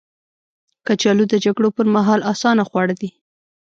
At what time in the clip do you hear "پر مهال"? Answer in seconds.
1.77-2.21